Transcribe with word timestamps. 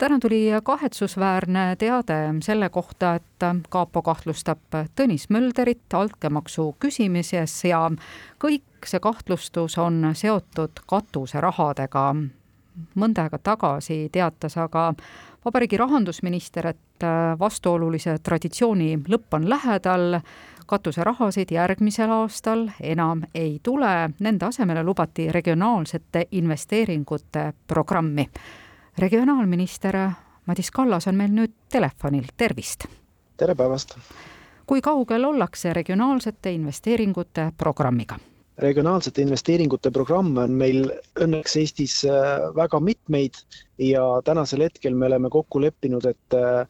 täna 0.00 0.18
tuli 0.18 0.48
kahetsusväärne 0.62 1.76
teade 1.76 2.34
selle 2.42 2.68
kohta, 2.68 3.14
et 3.14 3.44
kapo 3.68 4.02
kahtlustab 4.02 4.58
Tõnis 4.96 5.26
Mölderit 5.28 5.94
altkäemaksu 5.94 6.76
küsimises 6.80 7.58
ja 7.68 7.82
kõik 8.40 8.88
see 8.88 9.00
kahtlustus 9.00 9.76
on 9.78 10.14
seotud 10.14 10.80
katuserahadega. 10.86 12.14
mõnda 12.96 13.26
aega 13.26 13.38
tagasi 13.38 14.08
teatas 14.12 14.56
aga 14.56 14.94
vabariigi 15.44 15.76
rahandusminister, 15.76 16.66
et 16.66 17.04
vastuolulise 17.38 18.18
traditsiooni 18.22 19.02
lõpp 19.08 19.36
on 19.36 19.48
lähedal, 19.50 20.20
katuserahasid 20.66 21.52
järgmisel 21.52 22.10
aastal 22.10 22.70
enam 22.80 23.22
ei 23.34 23.60
tule, 23.62 24.10
nende 24.20 24.46
asemele 24.46 24.82
lubati 24.82 25.32
regionaalsete 25.32 26.26
investeeringute 26.30 27.52
programmi 27.66 28.28
regionaalminister 29.00 30.10
Madis 30.46 30.70
Kallas 30.70 31.06
on 31.08 31.16
meil 31.16 31.32
nüüd 31.32 31.54
telefonil, 31.72 32.26
tervist! 32.36 32.84
tere 33.36 33.54
päevast! 33.56 33.96
kui 34.68 34.82
kaugel 34.84 35.24
ollakse 35.24 35.72
regionaalsete 35.72 36.52
investeeringute 36.52 37.50
programmiga? 37.58 38.18
regionaalsete 38.60 39.22
investeeringute 39.24 39.90
programme 39.90 40.44
on 40.44 40.52
meil 40.52 40.90
õnneks 41.16 41.56
Eestis 41.62 42.02
äh, 42.04 42.50
väga 42.56 42.80
mitmeid 42.80 43.40
ja 43.78 44.04
tänasel 44.24 44.66
hetkel 44.68 44.94
me 44.94 45.08
oleme 45.08 45.30
kokku 45.32 45.62
leppinud, 45.64 46.04
et 46.04 46.36
äh, 46.36 46.66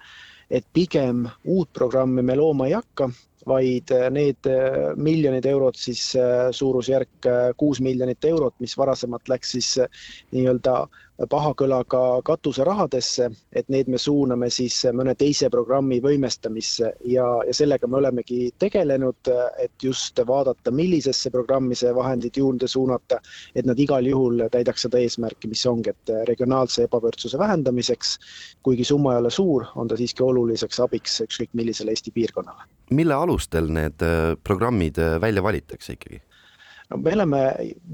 et 0.51 0.67
pigem 0.73 1.27
uut 1.45 1.73
programmi 1.73 2.23
me 2.23 2.35
looma 2.37 2.67
ei 2.67 2.75
hakka, 2.75 3.11
vaid 3.49 3.93
äh, 3.97 4.09
need 4.13 4.49
miljonid 4.97 5.47
eurod, 5.47 5.79
siis 5.79 6.13
suurusjärk 6.57 7.29
kuus 7.57 7.81
miljonit 7.81 8.25
eurot, 8.25 8.55
mis 8.61 8.77
varasemalt 8.79 9.29
läks 9.29 9.55
siis 9.57 9.77
nii-öelda 10.33 10.75
pahakõlaga 11.29 12.23
katuserahadesse, 12.25 13.29
et 13.53 13.69
need 13.69 13.89
me 13.93 13.99
suuname 14.01 14.49
siis 14.51 14.79
mõne 14.97 15.15
teise 15.19 15.51
programmi 15.53 16.01
võimestamisse 16.01 16.93
ja, 17.13 17.27
ja 17.47 17.57
sellega 17.57 17.89
me 17.89 17.99
olemegi 18.01 18.41
tegelenud, 18.59 19.31
et 19.61 19.85
just 19.85 20.21
vaadata, 20.27 20.73
millisesse 20.73 21.31
programmi 21.31 21.77
see 21.77 21.93
vahendid 21.97 22.41
juurde 22.41 22.69
suunata, 22.69 23.21
et 23.55 23.69
nad 23.69 23.79
igal 23.79 24.07
juhul 24.07 24.47
täidaks 24.53 24.87
seda 24.87 25.01
eesmärki, 25.03 25.51
mis 25.53 25.67
ongi, 25.69 25.93
et 25.93 26.15
regionaalse 26.29 26.87
ebavõrdsuse 26.89 27.39
vähendamiseks, 27.39 28.17
kuigi 28.65 28.89
summa 28.89 29.15
ei 29.15 29.25
ole 29.25 29.35
suur, 29.35 29.69
on 29.77 29.89
ta 29.89 30.01
siiski 30.01 30.25
oluliseks 30.25 30.81
abiks 30.87 31.21
ükskõik 31.27 31.53
millisele 31.53 31.93
Eesti 31.93 32.15
piirkonnale. 32.17 32.80
Mille 32.91 33.15
alustel 33.15 33.71
need 33.73 34.03
äh, 34.03 34.35
programmid 34.43 34.99
äh, 34.99 35.19
välja 35.23 35.43
valitakse 35.43 35.95
ikkagi? 35.97 36.21
No 36.91 36.99
me 36.99 37.13
oleme 37.15 37.41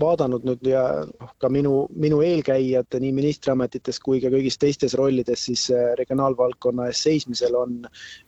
vaadanud 0.00 0.47
nüüd 0.48 0.64
ja 0.70 0.83
noh, 1.06 1.33
ka 1.42 1.50
minu, 1.52 1.75
minu 2.00 2.22
eelkäijad 2.25 2.97
nii 3.02 3.12
ministriametites 3.16 4.00
kui 4.02 4.20
ka 4.22 4.30
kõigis 4.33 4.58
teistes 4.61 4.97
rollides 4.98 5.47
siis 5.48 5.66
äh, 5.75 5.92
regionaalvaldkonna 6.00 6.89
eest 6.91 7.08
seismisel 7.08 7.56
on 7.58 7.78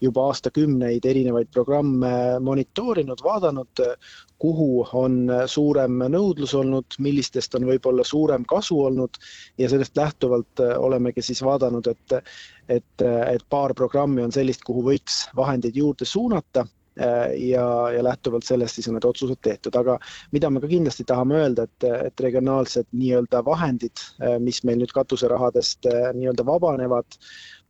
juba 0.04 0.28
aastakümneid 0.28 1.08
erinevaid 1.08 1.50
programme 1.54 2.12
monitoorinud, 2.44 3.22
vaadanud, 3.24 3.84
kuhu 4.38 4.84
on 4.94 5.18
suurem 5.50 5.98
nõudlus 6.12 6.54
olnud, 6.54 6.98
millistest 7.02 7.56
on 7.58 7.66
võib-olla 7.68 8.04
suurem 8.06 8.44
kasu 8.48 8.78
olnud 8.90 9.18
ja 9.58 9.70
sellest 9.72 9.96
lähtuvalt 9.98 10.64
äh, 10.64 10.76
olemegi 10.78 11.24
siis 11.24 11.42
vaadanud, 11.44 11.86
et 11.86 12.18
et, 12.68 13.00
et 13.00 13.44
paar 13.48 13.72
programmi 13.72 14.20
on 14.20 14.32
sellist, 14.32 14.60
kuhu 14.66 14.82
võiks 14.90 15.22
vahendeid 15.36 15.76
juurde 15.76 16.04
suunata. 16.04 16.66
Äh, 16.68 16.74
ja, 16.98 17.66
ja 17.94 18.04
lähtuvalt 18.04 18.44
sellest 18.44 18.78
siis 18.78 18.88
on 18.90 18.96
need 18.96 19.06
otsused 19.06 19.38
tehtud, 19.44 19.76
aga 19.78 19.98
mida 20.34 20.50
me 20.50 20.62
ka 20.62 20.70
kindlasti 20.70 21.06
tahame 21.08 21.38
öelda, 21.42 21.68
et, 21.68 21.86
et 22.08 22.24
regionaalsed 22.24 22.88
nii-öelda 22.92 23.42
vahendid, 23.46 24.02
äh, 24.22 24.38
mis 24.42 24.62
meil 24.66 24.80
nüüd 24.82 24.94
katuserahadest 24.96 25.86
äh, 25.90 26.10
nii-öelda 26.16 26.46
vabanevad, 26.48 27.18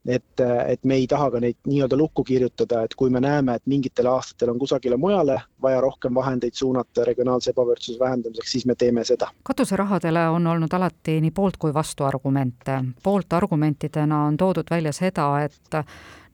et, 0.07 0.41
et 0.41 0.85
me 0.85 0.95
ei 0.95 1.07
taha 1.07 1.31
ka 1.31 1.41
neid 1.43 1.57
nii-öelda 1.67 1.97
lukku 1.99 2.25
kirjutada, 2.25 2.83
et 2.85 2.95
kui 2.97 3.11
me 3.11 3.21
näeme, 3.21 3.55
et 3.59 3.67
mingitel 3.67 4.09
aastatel 4.11 4.53
on 4.53 4.59
kusagile 4.59 4.97
mujale 4.97 5.39
vaja 5.63 5.81
rohkem 5.81 6.15
vahendeid 6.15 6.55
suunata 6.55 7.05
regionaalse 7.05 7.53
ebavõrdsuse 7.53 7.99
vähendamiseks, 8.01 8.53
siis 8.53 8.67
me 8.67 8.75
teeme 8.75 9.05
seda. 9.05 9.31
katuserahadele 9.43 10.29
on 10.29 10.47
olnud 10.47 10.73
alati 10.73 11.19
nii 11.21 11.35
poolt 11.35 11.57
kui 11.57 11.75
vastuargumente. 11.75 12.79
pooltargumentidena 13.03 14.25
on 14.27 14.37
toodud 14.37 14.71
välja 14.71 14.93
seda, 14.93 15.29
et 15.45 15.83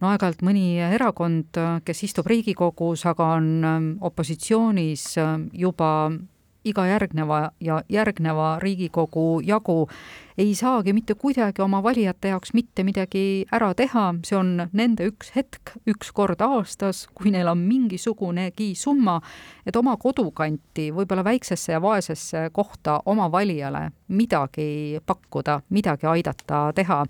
no 0.01 0.11
aeg-ajalt 0.13 0.45
mõni 0.45 0.79
erakond, 0.95 1.59
kes 1.85 2.05
istub 2.05 2.27
Riigikogus, 2.27 3.07
aga 3.07 3.33
on 3.39 3.49
ähm, 3.65 3.91
opositsioonis 4.01 5.19
ähm, 5.19 5.49
juba 5.53 6.11
iga 6.65 6.87
järgneva 6.87 7.51
ja 7.61 7.83
järgneva 7.89 8.59
Riigikogu 8.63 9.41
jagu. 9.45 9.89
Ei 10.39 10.55
saagi 10.55 10.93
mitte 10.93 11.15
kuidagi 11.15 11.63
oma 11.63 11.83
valijate 11.83 12.29
jaoks 12.29 12.55
mitte 12.55 12.83
midagi 12.85 13.45
ära 13.53 13.71
teha, 13.75 14.07
see 14.27 14.39
on 14.39 14.57
nende 14.73 15.07
üks 15.11 15.31
hetk, 15.37 15.77
üks 15.87 16.11
kord 16.13 16.43
aastas, 16.43 17.05
kui 17.15 17.31
neil 17.31 17.49
on 17.53 17.63
mingisugunegi 17.63 18.73
summa, 18.75 19.21
et 19.67 19.77
oma 19.77 19.97
kodukanti, 19.97 20.91
võib-olla 20.97 21.25
väiksesse 21.25 21.77
ja 21.77 21.83
vaesesse 21.83 22.49
kohta 22.53 23.01
oma 23.07 23.31
valijale 23.31 23.91
midagi 24.09 25.01
pakkuda, 25.07 25.61
midagi 25.71 26.11
aidata 26.11 26.71
teha. 26.75 27.05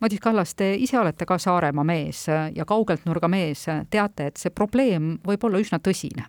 Madis 0.00 0.20
Kallas, 0.22 0.54
te 0.54 0.74
ise 0.78 0.98
olete 0.98 1.26
ka 1.26 1.38
Saaremaa 1.42 1.84
mees 1.84 2.26
ja 2.28 2.64
kaugelt 2.66 3.06
nurga 3.06 3.28
mees, 3.28 3.64
teate, 3.90 4.28
et 4.28 4.36
see 4.36 4.54
probleem 4.54 5.16
võib 5.26 5.48
olla 5.48 5.64
üsna 5.64 5.80
tõsine 5.82 6.28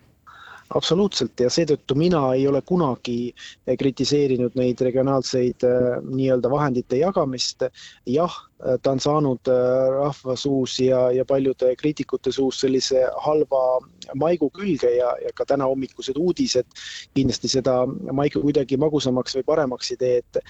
absoluutselt 0.74 1.40
ja 1.40 1.50
seetõttu 1.50 1.96
mina 1.98 2.22
ei 2.34 2.46
ole 2.48 2.62
kunagi 2.66 3.32
kritiseerinud 3.78 4.56
neid 4.58 4.80
regionaalseid 4.86 5.66
äh, 5.66 5.98
nii-öelda 6.06 6.50
vahendite 6.52 7.00
jagamist. 7.00 7.66
jah, 8.06 8.36
ta 8.82 8.90
on 8.92 9.00
saanud 9.00 9.48
äh, 9.48 9.88
rahva 9.94 10.36
suus 10.36 10.78
ja, 10.80 11.10
ja 11.12 11.24
paljude 11.24 11.72
kriitikute 11.76 12.32
suus 12.32 12.60
sellise 12.60 13.02
halva 13.24 13.80
maigu 14.18 14.50
külge 14.52 14.90
ja, 14.96 15.14
ja 15.22 15.32
ka 15.34 15.46
tänahommikused 15.48 16.18
uudised. 16.18 16.68
Kindlasti 17.16 17.48
seda 17.48 17.84
maigu 17.86 18.42
kuidagi 18.44 18.76
magusamaks 18.80 19.38
või 19.38 19.46
paremaks 19.48 19.92
ei 19.94 20.00
tee, 20.00 20.18
et 20.20 20.40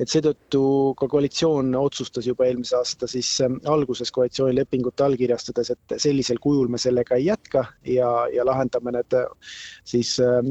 et 0.00 0.08
seetõttu 0.10 0.62
ka 0.98 1.08
koalitsioon 1.12 1.74
otsustas 1.78 2.26
juba 2.26 2.48
eelmise 2.48 2.76
aasta 2.78 3.08
siis 3.10 3.30
äh, 3.44 3.54
alguses 3.70 4.10
koalitsioonilepingut 4.16 5.00
allkirjastades, 5.06 5.70
et 5.74 5.96
sellisel 6.02 6.40
kujul 6.42 6.70
me 6.72 6.78
sellega 6.78 7.18
ei 7.18 7.28
jätka 7.28 7.64
ja, 7.86 8.10
ja 8.34 8.46
lahendame 8.46 8.96
need 8.98 9.18
äh, 9.18 9.28
siis 9.84 10.16
äh, 10.24 10.42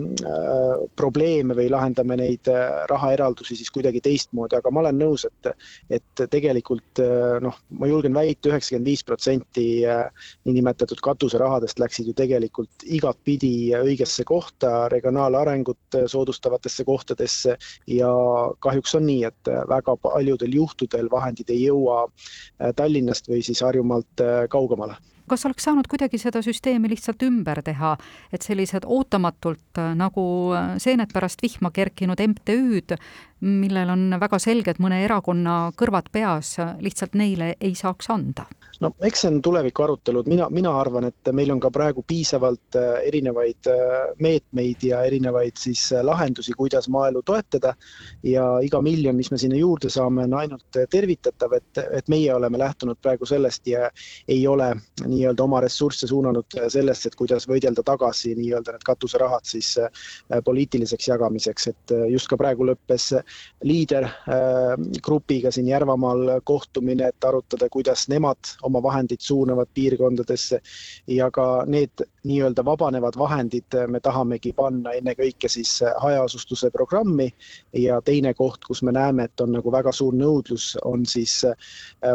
probleeme 0.95 1.57
või 1.57 1.69
lahendame 1.71 2.19
neid 2.19 2.47
rahaeraldusi 2.89 3.57
siis 3.59 3.71
kuidagi 3.73 4.01
teistmoodi, 4.03 4.55
aga 4.59 4.71
ma 4.71 4.85
olen 4.85 5.03
nõus, 5.03 5.27
et 5.27 5.53
et 5.89 6.21
tegelikult 6.29 6.99
Äh, 7.08 7.08
noh, 7.43 7.57
ma 7.79 7.89
julgen 7.89 8.15
väita, 8.15 8.49
üheksakümmend 8.51 8.89
viis 8.89 9.03
protsenti 9.05 9.65
äh, 9.87 10.07
niinimetatud 10.47 11.01
katuserahadest 11.05 11.81
läksid 11.81 12.09
ju 12.09 12.15
tegelikult 12.17 12.85
igatpidi 12.85 13.71
õigesse 13.77 14.25
kohta, 14.27 14.87
regionaalarengut 14.93 15.99
soodustavatesse 16.11 16.85
kohtadesse. 16.87 17.57
Ja 17.89 18.09
kahjuks 18.65 18.95
on 18.99 19.07
nii, 19.09 19.23
et 19.29 19.53
väga 19.69 19.95
paljudel 20.01 20.57
juhtudel 20.61 21.11
vahendid 21.11 21.51
ei 21.53 21.65
jõua 21.67 22.05
äh, 22.07 22.73
Tallinnast 22.75 23.29
või 23.31 23.43
siis 23.45 23.63
Harjumaalt 23.65 24.27
kaugemale. 24.49 24.99
Kas 25.29 25.45
oleks 25.45 25.67
saanud 25.67 25.85
kuidagi 25.85 26.17
seda 26.17 26.41
süsteemi 26.41 26.89
lihtsalt 26.89 27.21
ümber 27.21 27.59
teha, 27.61 27.91
et 28.33 28.41
sellised 28.41 28.87
ootamatult 28.89 29.77
nagu 29.99 30.23
seened 30.81 31.13
pärast 31.13 31.43
vihma 31.45 31.69
kerkinud 31.75 32.17
MTÜ-d 32.31 32.97
millel 33.41 33.89
on 33.89 34.07
väga 34.19 34.39
selged 34.39 34.81
mõne 34.83 35.03
erakonna 35.05 35.71
kõrvad 35.79 36.09
peas, 36.11 36.57
lihtsalt 36.79 37.15
neile 37.19 37.53
ei 37.59 37.75
saaks 37.75 38.09
anda? 38.09 38.47
no 38.83 38.91
eks 39.05 39.23
see 39.23 39.31
on 39.31 39.39
tuleviku 39.43 39.83
arutelud, 39.83 40.27
mina, 40.31 40.47
mina 40.53 40.71
arvan, 40.79 41.09
et 41.09 41.31
meil 41.35 41.51
on 41.53 41.59
ka 41.61 41.71
praegu 41.73 42.03
piisavalt 42.07 42.77
äh, 42.79 43.01
erinevaid 43.09 43.69
äh, 43.71 44.11
meetmeid 44.23 44.83
ja 44.87 45.01
erinevaid 45.07 45.59
siis 45.59 45.89
äh, 45.93 46.03
lahendusi, 46.05 46.53
kuidas 46.57 46.89
maaelu 46.91 47.21
toetada. 47.25 47.73
Ja 48.23 48.45
iga 48.63 48.81
miljon, 48.83 49.17
mis 49.19 49.31
me 49.31 49.39
sinna 49.41 49.59
juurde 49.59 49.91
saame, 49.91 50.25
on 50.27 50.35
ainult 50.39 50.79
tervitatav, 50.91 51.55
et, 51.59 51.81
et 51.99 52.11
meie 52.11 52.31
oleme 52.35 52.59
lähtunud 52.61 52.99
praegu 53.01 53.27
sellest 53.29 53.67
ja 53.67 53.89
ei 54.27 54.41
ole 54.47 54.71
nii-öelda 55.05 55.43
oma 55.43 55.61
ressursse 55.63 56.07
suunanud 56.07 56.59
sellesse, 56.67 57.09
et 57.09 57.19
kuidas 57.19 57.47
võidelda 57.49 57.83
tagasi 57.85 58.35
nii-öelda 58.39 58.75
need 58.75 58.85
katuserahad 58.87 59.47
siis 59.47 59.75
poliitiliseks 60.45 61.09
jagamiseks, 61.11 61.67
et 61.73 61.95
just 62.11 62.29
ka 62.31 62.37
praegu 62.39 62.67
lõppes 62.69 63.09
liidergrupiga 63.63 65.47
äh, 65.47 65.53
siin 65.53 65.67
Järvamaal 65.67 66.39
kohtumine, 66.43 67.07
et 67.07 67.23
arutada, 67.23 67.69
kuidas 67.69 68.07
nemad 68.09 68.37
oma 68.63 68.83
vahendeid 68.83 69.19
suunavad 69.21 69.67
piirkondadesse. 69.73 70.61
Ja 71.07 71.31
ka 71.31 71.63
need 71.67 72.05
nii-öelda 72.23 72.65
vabanevad 72.65 73.17
vahendid 73.17 73.75
me 73.87 73.99
tahamegi 73.99 74.53
panna 74.53 74.91
ennekõike 74.95 75.49
siis 75.51 75.79
hajaasustuse 75.99 76.71
programmi. 76.71 77.29
Ja 77.73 78.01
teine 78.01 78.33
koht, 78.33 78.63
kus 78.67 78.83
me 78.83 78.91
näeme, 78.95 79.23
et 79.27 79.41
on 79.41 79.51
nagu 79.57 79.71
väga 79.71 79.91
suur 79.91 80.15
nõudlus, 80.15 80.77
on 80.85 81.05
siis 81.05 81.41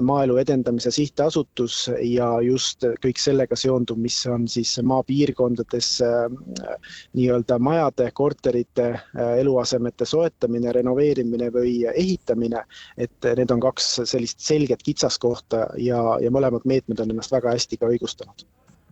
Maaelu 0.01 0.37
Edendamise 0.41 0.91
Sihtasutus 0.91 1.91
ja 2.01 2.31
just 2.41 2.85
kõik 3.05 3.21
sellega 3.21 3.57
seonduv, 3.57 4.01
mis 4.01 4.19
on 4.27 4.49
siis 4.49 4.79
maapiirkondades 4.83 5.91
nii-öelda 7.13 7.59
majade, 7.59 8.11
korterite, 8.15 8.89
eluasemete 9.41 10.05
soetamine, 10.09 10.73
renoveerimine 10.73 11.04
või 11.55 11.75
ehitamine, 11.95 12.65
et 12.99 13.29
need 13.37 13.51
on 13.51 13.61
kaks 13.61 14.01
sellist 14.05 14.41
selget 14.41 14.83
kitsaskohta 14.83 15.67
ja, 15.79 16.01
ja 16.21 16.31
mõlemad 16.35 16.65
meetmed 16.65 17.01
on 17.01 17.11
ennast 17.15 17.33
väga 17.33 17.55
hästi 17.55 17.81
ka 17.81 17.91
õigustanud. 17.93 18.47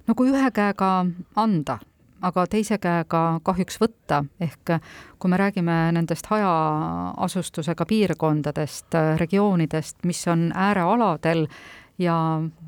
no 0.07 0.15
kui 0.15 0.31
ühe 0.31 0.51
käega 0.55 1.07
anda, 1.37 1.79
aga 2.23 2.47
teise 2.47 2.79
käega 2.79 3.41
kahjuks 3.43 3.79
võtta, 3.83 4.23
ehk 4.41 4.77
kui 5.19 5.31
me 5.31 5.39
räägime 5.41 5.79
nendest 5.93 6.27
hajaasustusega 6.31 7.87
piirkondadest, 7.87 8.99
regioonidest, 9.19 10.05
mis 10.05 10.27
on 10.29 10.51
äärealadel 10.55 11.47
ja 11.99 12.17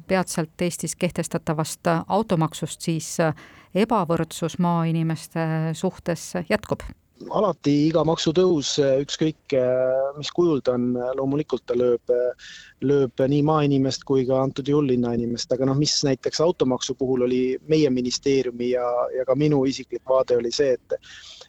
peatselt 0.07 0.61
Eestis 0.63 0.97
kehtestatavast 0.97 1.89
automaksust, 2.07 2.81
siis 2.81 3.17
ebavõrdsus 3.75 4.59
maainimeste 4.63 5.47
suhtes 5.75 6.33
jätkub 6.49 6.85
alati 7.31 7.75
iga 7.89 8.03
maksutõus, 8.07 8.75
ükskõik 9.05 9.55
mis 10.19 10.31
kujul 10.35 10.61
ta 10.65 10.75
on, 10.79 10.93
loomulikult 11.19 11.65
ta 11.67 11.77
lööb, 11.79 12.11
lööb 12.85 13.25
nii 13.31 13.43
maainimest 13.47 14.05
kui 14.09 14.27
ka 14.29 14.43
antud 14.43 14.69
juhul 14.69 14.91
linnainimest, 14.91 15.53
aga 15.55 15.69
noh, 15.71 15.79
mis 15.79 15.95
näiteks 16.07 16.43
automaksu 16.45 16.97
puhul 16.99 17.27
oli 17.29 17.43
meie 17.71 17.91
ministeeriumi 17.91 18.73
ja, 18.75 18.87
ja 19.15 19.27
ka 19.29 19.39
minu 19.39 19.63
isiklik 19.71 20.03
vaade 20.09 20.41
oli 20.41 20.53
see, 20.55 20.75
et 20.75 20.99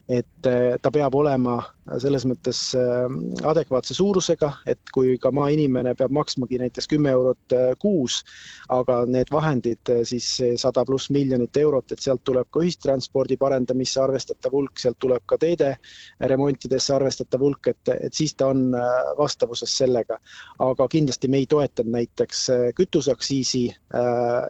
et 0.06 0.48
ta 0.86 0.92
peab 0.94 1.16
olema 1.18 1.56
selles 1.98 2.28
mõttes 2.30 2.60
adekvaatse 3.42 3.96
suurusega, 3.98 4.52
et 4.70 4.92
kui 4.94 5.16
ka 5.22 5.32
maainimene 5.34 5.96
peab 5.98 6.14
maksmagi 6.14 6.60
näiteks 6.62 6.92
kümme 6.92 7.10
eurot 7.10 7.56
kuus, 7.82 8.20
aga 8.70 9.00
need 9.10 9.34
vahendid, 9.34 9.94
siis 10.06 10.28
sada 10.62 10.86
pluss 10.86 11.10
miljonit 11.10 11.58
eurot, 11.58 11.90
et 11.90 12.06
sealt 12.06 12.22
tuleb 12.22 12.52
ka 12.54 12.62
ühistranspordi 12.62 13.38
parendamisse 13.42 14.02
arvestatav 14.04 14.54
hulk, 14.54 14.78
sealt 14.78 15.02
tuleb 15.02 15.26
ka 15.26 15.42
teede 15.42 15.55
remontidesse 16.20 16.94
arvestatav 16.96 17.42
hulk, 17.42 17.68
et, 17.72 17.92
et 18.08 18.14
siis 18.14 18.36
ta 18.36 18.48
on 18.54 18.76
vastavuses 19.18 19.78
sellega. 19.78 20.18
aga 20.60 20.88
kindlasti 20.88 21.28
me 21.28 21.38
ei 21.38 21.46
toetanud 21.46 21.92
näiteks 21.92 22.48
kütuseaktsiisi 22.76 23.64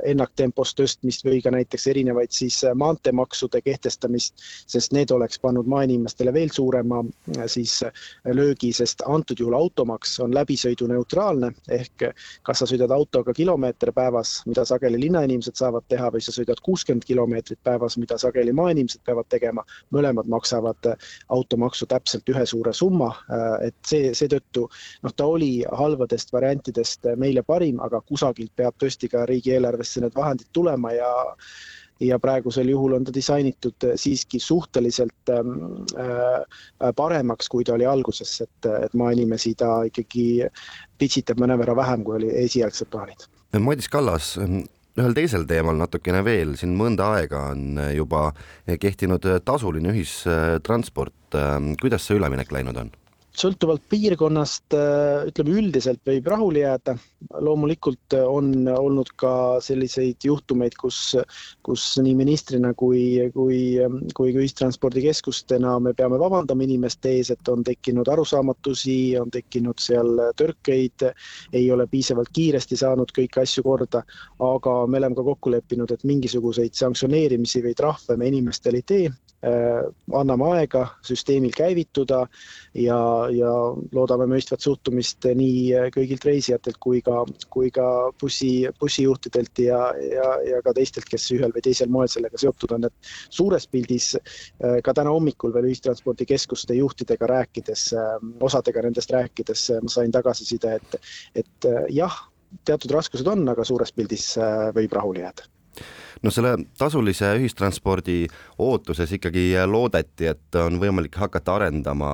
ennaktempos 0.05 0.73
tõstmist 0.75 1.25
või 1.25 1.41
ka 1.43 1.51
näiteks 1.51 1.87
erinevaid 1.87 2.31
siis 2.31 2.61
maanteemaksude 2.75 3.61
kehtestamist, 3.61 4.33
sest 4.67 4.93
need 4.93 5.11
oleks 5.11 5.39
pannud 5.39 5.67
maainimestele 5.67 6.33
veel 6.33 6.49
suurema 6.53 7.03
siis 7.47 7.81
löögi, 8.25 8.71
sest 8.73 9.03
antud 9.05 9.39
juhul 9.39 9.57
automaks 9.57 10.19
on 10.19 10.33
läbisõiduneutraalne 10.35 11.51
ehk 11.69 12.09
kas 12.43 12.61
sa 12.61 12.67
sõidad 12.69 12.91
autoga 12.91 13.33
kilomeeter 13.33 13.91
päevas, 13.95 14.37
mida 14.49 14.65
sageli 14.65 14.99
linnainimesed 15.01 15.57
saavad 15.59 15.85
teha, 15.89 16.09
või 16.13 16.23
sa 16.23 16.33
sõidad 16.35 16.61
kuuskümmend 16.65 17.05
kilomeetrit 17.07 17.59
päevas, 17.63 17.97
mida 18.01 18.17
sageli 18.21 18.53
maainimesed 18.55 19.01
peavad 19.05 19.29
tegema, 19.29 19.65
mõlemad 19.95 20.29
maksavad 20.31 20.94
automaksu 21.29 21.87
täpselt 21.89 22.29
ühe 22.29 22.45
suure 22.45 22.73
summa, 22.73 23.11
et 23.65 23.77
see, 23.87 24.11
seetõttu 24.17 24.65
noh, 25.03 25.15
ta 25.15 25.27
oli 25.29 25.51
halbadest 25.71 26.33
variantidest 26.33 27.07
meile 27.21 27.43
parim, 27.43 27.79
aga 27.83 28.01
kusagilt 28.01 28.53
peab 28.55 28.77
tõesti 28.81 29.09
ka 29.11 29.25
riigieelarvesse 29.29 30.03
need 30.03 30.15
vahendid 30.17 30.51
tulema 30.53 30.93
ja 30.95 31.11
ja 31.99 32.19
praegusel 32.19 32.69
juhul 32.69 32.93
on 32.97 33.05
ta 33.07 33.13
disainitud 33.13 33.83
äh, 33.87 33.93
siiski 33.95 34.39
suhteliselt 34.39 35.31
ähm, 35.31 35.85
äh, 35.99 36.91
paremaks, 36.95 37.49
kui 37.49 37.63
ta 37.63 37.73
oli 37.73 37.85
alguses, 37.85 38.41
et, 38.41 38.69
et 38.83 38.93
maainimesi 38.93 39.55
ta 39.55 39.77
ikkagi 39.87 40.25
pitsitab 40.99 41.39
mõnevõrra 41.39 41.75
vähem, 41.75 42.03
kui 42.03 42.19
oli 42.19 42.33
esialgsed 42.43 42.91
plaanid. 42.91 43.27
Madis 43.59 43.87
Kallas, 43.87 44.33
ühel 44.95 45.15
teisel 45.15 45.43
teemal 45.47 45.77
natukene 45.79 46.21
veel, 46.25 46.55
siin 46.59 46.75
mõnda 46.79 47.11
aega 47.17 47.49
on 47.51 47.79
juba 47.95 48.29
kehtinud 48.79 49.25
tasuline 49.45 49.91
ühistransport. 49.91 51.35
Kuidas 51.81 52.07
see 52.07 52.19
üleminek 52.19 52.53
läinud 52.55 52.79
on? 52.79 52.93
Sõltuvalt 53.39 53.83
piirkonnast 53.91 54.75
äh, 54.77 55.25
ütleme 55.29 55.55
üldiselt 55.59 56.01
võib 56.07 56.27
rahule 56.31 56.63
jääda. 56.63 56.95
loomulikult 57.41 58.13
äh, 58.13 58.23
on 58.27 58.67
olnud 58.69 59.09
ka 59.17 59.59
selliseid 59.61 60.23
juhtumeid, 60.23 60.75
kus, 60.79 61.15
kus 61.65 61.85
nii 62.01 62.15
ministrina 62.15 62.73
kui, 62.73 63.31
kui, 63.33 63.59
kui 64.13 64.33
ka 64.33 64.43
ühistranspordikeskustena 64.43 65.79
me 65.79 65.93
peame 65.93 66.19
vabandama 66.21 66.63
inimeste 66.63 67.15
ees, 67.17 67.31
et 67.31 67.49
on 67.49 67.63
tekkinud 67.63 68.07
arusaamatusi, 68.07 69.17
on 69.19 69.31
tekkinud 69.33 69.81
seal 69.81 70.15
tõrkeid, 70.39 71.09
ei 71.53 71.69
ole 71.71 71.87
piisavalt 71.91 72.31
kiiresti 72.33 72.77
saanud 72.79 73.11
kõiki 73.15 73.41
asju 73.43 73.65
korda, 73.65 74.03
aga 74.39 74.79
me 74.87 75.01
oleme 75.01 75.17
ka 75.17 75.27
kokku 75.33 75.53
leppinud, 75.53 75.91
et 75.91 76.03
mingisuguseid 76.03 76.73
sanktsioneerimisi 76.77 77.63
või 77.65 77.75
trahve 77.75 78.17
me 78.17 78.31
inimestele 78.31 78.83
ei 78.83 78.89
tee 78.93 79.13
anname 79.45 80.47
aega 80.55 80.81
süsteemil 81.05 81.53
käivituda 81.55 82.21
ja, 82.73 82.97
ja 83.33 83.51
loodame 83.95 84.27
mõistvat 84.31 84.63
suhtumist 84.65 85.27
nii 85.37 85.89
kõigilt 85.93 86.25
reisijatelt 86.25 86.79
kui 86.81 87.01
ka, 87.05 87.23
kui 87.53 87.71
ka 87.73 87.85
bussi, 88.21 88.67
bussijuhtidelt 88.79 89.63
ja, 89.65 89.79
ja, 90.01 90.29
ja 90.49 90.61
ka 90.65 90.73
teistelt, 90.77 91.07
kes 91.09 91.27
ühel 91.35 91.53
või 91.55 91.65
teisel 91.65 91.91
moel 91.93 92.09
sellega 92.11 92.39
seotud 92.41 92.75
on, 92.77 92.89
et 92.89 93.11
suures 93.29 93.67
pildis 93.71 94.13
äh, 94.17 94.79
ka 94.85 94.95
täna 94.97 95.13
hommikul 95.15 95.53
veel 95.55 95.69
ühistranspordikeskuste 95.71 96.77
juhtidega 96.79 97.29
rääkides, 97.35 97.87
äh, 97.97 98.15
osadega 98.45 98.85
nendest 98.87 99.13
rääkides 99.15 99.67
ma 99.81 99.91
sain 99.91 100.13
tagasiside, 100.15 100.77
et, 100.79 101.11
et 101.43 101.69
jah, 101.93 102.21
teatud 102.65 102.93
raskused 102.95 103.27
on, 103.27 103.43
aga 103.51 103.65
suures 103.67 103.91
pildis 103.95 104.33
võib 104.75 104.93
rahule 104.95 105.25
jääda 105.25 105.54
no 106.23 106.31
selle 106.33 106.55
tasulise 106.79 107.33
ühistranspordi 107.39 108.25
ootuses 108.61 109.11
ikkagi 109.17 109.51
loodeti, 109.69 110.29
et 110.31 110.59
on 110.59 110.79
võimalik 110.81 111.17
hakata 111.21 111.59
arendama 111.59 112.11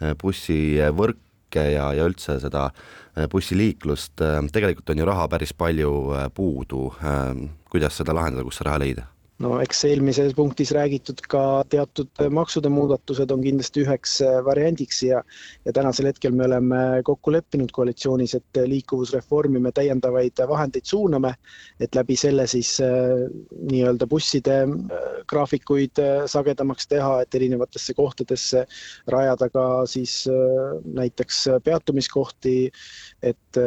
eh, 0.00 0.14
bussivõrke 0.18 1.66
ja, 1.74 1.90
ja 1.96 2.08
üldse 2.08 2.38
seda 2.42 2.68
eh, 2.70 3.28
bussiliiklust. 3.32 4.24
tegelikult 4.52 4.94
on 4.94 5.02
ju 5.02 5.08
raha 5.08 5.28
päris 5.28 5.52
palju 5.52 5.94
eh, 6.16 6.28
puudu. 6.34 6.92
kuidas 7.72 7.96
seda 7.96 8.14
lahendada, 8.14 8.44
kust 8.44 8.60
see 8.60 8.68
raha 8.68 8.82
leida? 8.82 9.08
No 9.42 9.58
eks 9.62 9.82
eelmises 9.88 10.34
punktis 10.38 10.70
räägitud 10.74 11.20
ka 11.30 11.42
teatud 11.72 12.22
maksude 12.30 12.70
muudatused 12.72 13.30
on 13.34 13.42
kindlasti 13.42 13.82
üheks 13.82 14.16
äh, 14.24 14.38
variandiks 14.46 15.02
ja 15.06 15.22
ja 15.66 15.72
tänasel 15.74 16.08
hetkel 16.10 16.34
me 16.36 16.46
oleme 16.46 16.78
kokku 17.04 17.32
leppinud 17.32 17.72
koalitsioonis, 17.74 18.34
et 18.38 18.60
liikuvusreformi 18.66 19.60
me 19.62 19.72
täiendavaid 19.74 20.42
vahendeid 20.48 20.86
suuname, 20.88 21.34
et 21.80 21.94
läbi 21.94 22.16
selle 22.18 22.46
siis 22.50 22.74
äh, 22.84 23.26
nii-öelda 23.70 24.06
busside 24.10 24.58
äh, 24.62 25.08
graafikuid 25.30 26.00
sagedamaks 26.30 26.88
teha, 26.90 27.22
et 27.22 27.34
erinevatesse 27.34 27.94
kohtadesse 27.98 28.64
rajada 29.10 29.48
ka 29.52 29.64
siis 29.86 30.26
näiteks 30.94 31.38
peatumiskohti, 31.64 32.70
et, 33.22 33.58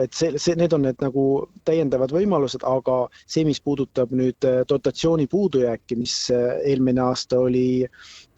et 0.00 0.16
see, 0.16 0.32
see, 0.40 0.56
need 0.58 0.72
on 0.72 0.84
need 0.86 1.00
nagu 1.04 1.24
täiendavad 1.68 2.12
võimalused, 2.14 2.64
aga 2.66 3.04
see, 3.26 3.44
mis 3.46 3.60
puudutab 3.64 4.12
nüüd 4.16 4.48
dotatsiooni 4.68 5.13
positsiooni 5.14 5.26
puudujääki, 5.26 5.96
mis 5.96 6.30
äh, 6.30 6.58
eelmine 6.64 7.00
aasta 7.00 7.38
oli 7.38 7.86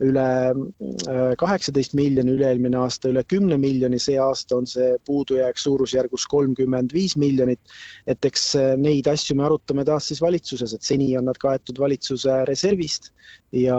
üle 0.00 0.52
äh, 0.52 1.34
kaheksateist 1.38 1.94
miljoni, 1.94 2.34
üle-eelmine 2.36 2.76
aasta 2.76 3.08
üle 3.08 3.22
kümne 3.24 3.56
miljoni, 3.56 3.98
see 3.98 4.18
aasta 4.20 4.56
on 4.56 4.66
see 4.66 4.96
puudujääk 5.06 5.56
suurusjärgus 5.56 6.26
kolmkümmend 6.28 6.92
viis 6.92 7.16
miljonit. 7.16 7.60
et 8.06 8.24
eks 8.24 8.54
äh, 8.56 8.76
neid 8.76 9.06
asju 9.06 9.36
me 9.36 9.46
arutame 9.46 9.84
taas 9.84 10.08
siis 10.08 10.20
valitsuses, 10.20 10.74
et 10.74 10.82
seni 10.82 11.16
on 11.16 11.24
nad 11.24 11.38
kaetud 11.38 11.78
valitsuse 11.78 12.44
reservist 12.44 13.12
ja 13.56 13.76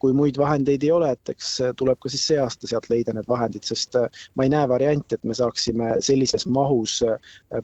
kui 0.00 0.14
muid 0.16 0.38
vahendeid 0.40 0.84
ei 0.86 0.92
ole, 0.94 1.10
et 1.14 1.32
eks 1.34 1.50
tuleb 1.78 1.98
ka 2.00 2.10
siis 2.12 2.24
see 2.30 2.38
aasta 2.42 2.70
sealt 2.70 2.88
leida 2.92 3.14
need 3.16 3.28
vahendid, 3.28 3.66
sest 3.68 3.96
ma 4.38 4.46
ei 4.46 4.52
näe 4.52 4.68
varianti, 4.70 5.18
et 5.18 5.26
me 5.28 5.36
saaksime 5.36 5.96
sellises 6.04 6.46
mahus 6.46 6.98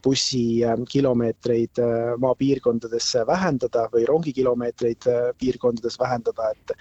bussikilomeetreid 0.05 1.83
maapiirkondadesse 2.25 3.25
vähendada 3.31 3.87
või 3.95 4.05
rongikilomeetreid 4.11 5.09
piirkondades 5.41 5.99
vähendada, 6.01 6.53
et 6.53 6.77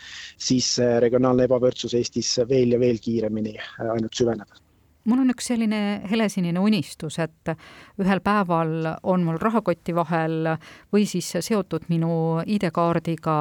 siis 0.49 0.75
regionaalne 1.03 1.47
ebavõrdsus 1.49 1.95
Eestis 1.99 2.35
veel 2.49 2.75
ja 2.75 2.83
veel 2.83 3.01
kiiremini 3.03 3.57
ainult 3.87 4.13
süveneb 4.19 4.63
mul 5.05 5.23
on 5.23 5.33
üks 5.33 5.49
selline 5.51 5.79
helesinine 6.09 6.61
unistus, 6.63 7.19
et 7.19 7.53
ühel 8.01 8.21
päeval 8.23 8.87
on 9.03 9.25
mul 9.27 9.39
rahakoti 9.41 9.95
vahel 9.95 10.53
või 10.93 11.05
siis 11.09 11.33
seotud 11.43 11.89
minu 11.91 12.41
ID-kaardiga 12.45 13.37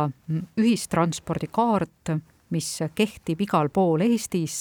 ühistranspordikaart, 0.59 2.16
mis 2.52 2.69
kehtib 2.95 3.40
igal 3.47 3.71
pool 3.73 4.02
Eestis, 4.04 4.59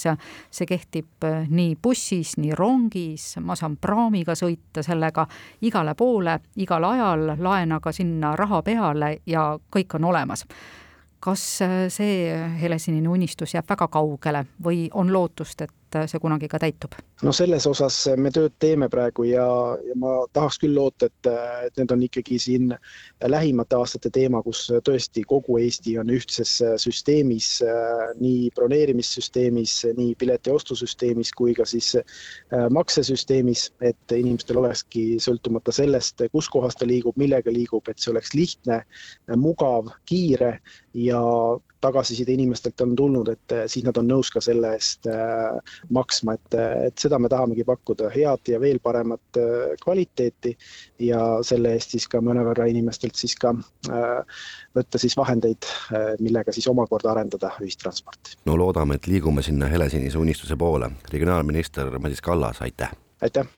see 0.52 0.68
kehtib 0.70 1.26
nii 1.52 1.74
bussis, 1.84 2.38
nii 2.40 2.54
rongis, 2.56 3.34
ma 3.44 3.58
saan 3.60 3.76
praamiga 3.82 4.36
sõita 4.38 4.84
sellega 4.86 5.26
igale 5.68 5.96
poole, 6.00 6.38
igal 6.64 6.88
ajal, 6.88 7.34
laen 7.42 7.76
aga 7.76 7.92
sinna 7.92 8.36
raha 8.40 8.62
peale 8.64 9.18
ja 9.28 9.50
kõik 9.76 9.98
on 10.00 10.08
olemas. 10.14 10.46
Kas 11.22 11.44
see 11.94 12.32
helesinine 12.62 13.10
unistus 13.12 13.54
jääb 13.54 13.68
väga 13.70 13.92
kaugele 13.94 14.46
või 14.64 14.88
on 14.98 15.12
lootust, 15.14 15.62
et 15.62 15.76
et 16.00 16.12
see 16.12 16.22
kunagi 16.24 16.48
ka 16.52 16.60
täitub? 16.62 16.96
no 17.22 17.34
selles 17.36 17.68
osas 17.70 17.98
me 18.18 18.32
tööd 18.34 18.56
teeme 18.60 18.90
praegu 18.90 19.26
ja, 19.30 19.46
ja 19.88 19.96
ma 20.00 20.14
tahaks 20.34 20.60
küll 20.62 20.76
loota, 20.76 21.10
et, 21.12 21.32
et 21.68 21.78
need 21.78 21.92
on 21.94 22.06
ikkagi 22.08 22.40
siin 22.42 22.74
lähimate 23.28 23.78
aastate 23.78 24.10
teema, 24.14 24.42
kus 24.46 24.64
tõesti 24.88 25.24
kogu 25.28 25.60
Eesti 25.62 25.98
on 26.02 26.10
ühtses 26.14 26.58
süsteemis, 26.82 27.50
nii 28.20 28.50
broneerimissüsteemis, 28.56 29.76
nii 29.98 30.16
piletiostussüsteemis 30.22 31.34
kui 31.38 31.56
ka 31.58 31.66
siis 31.70 31.94
äh, 32.00 32.68
maksesüsteemis, 32.74 33.68
et 33.82 34.16
inimestel 34.18 34.62
olekski 34.62 35.06
sõltumata 35.22 35.74
sellest, 35.76 36.24
kus 36.34 36.50
kohas 36.52 36.78
ta 36.80 36.88
liigub, 36.90 37.18
millega 37.22 37.54
liigub, 37.54 37.88
et 37.90 38.00
see 38.02 38.14
oleks 38.14 38.34
lihtne, 38.38 38.82
mugav, 39.38 39.92
kiire 40.10 40.58
ja 40.98 41.22
tagasiside 41.82 42.34
inimestelt 42.34 42.82
on 42.82 42.96
tulnud, 42.96 43.30
et 43.34 43.56
eh, 43.56 43.64
siis 43.72 43.86
nad 43.86 43.98
on 43.98 44.08
nõus 44.10 44.32
ka 44.34 44.42
selle 44.44 44.74
eest 44.78 45.08
eh, 45.10 45.76
maksma, 45.94 46.36
et, 46.38 46.58
eh, 46.58 46.74
et 46.90 47.06
seda 47.06 47.20
me 47.20 47.30
tahamegi 47.32 47.66
pakkuda, 47.68 48.10
head 48.14 48.54
ja 48.54 48.60
veel 48.62 48.80
paremat 48.84 49.40
kvaliteeti 49.82 50.54
ja 51.08 51.22
selle 51.46 51.76
eest 51.78 51.96
siis 51.96 52.08
ka 52.12 52.22
mõnevõrra 52.24 52.68
inimestelt 52.72 53.18
siis 53.18 53.36
ka 53.40 53.54
võtta 54.76 55.00
siis 55.02 55.16
vahendeid, 55.18 55.68
millega 56.24 56.54
siis 56.56 56.68
omakorda 56.72 57.12
arendada 57.14 57.54
ühistransporti. 57.62 58.38
no 58.46 58.58
loodame, 58.60 59.00
et 59.00 59.10
liigume 59.12 59.44
sinna 59.46 59.70
helesinise 59.72 60.20
unistuse 60.22 60.58
poole. 60.58 60.92
regionaalminister 61.12 61.98
Madis 62.00 62.22
Kallas, 62.22 62.62
aitäh! 62.62 62.94
aitäh! 63.22 63.52